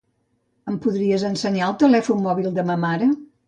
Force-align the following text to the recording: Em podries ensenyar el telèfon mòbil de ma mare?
Em 0.71 0.79
podries 0.85 1.27
ensenyar 1.29 1.67
el 1.69 1.77
telèfon 1.87 2.27
mòbil 2.27 2.53
de 2.61 2.69
ma 2.73 2.83
mare? 2.89 3.15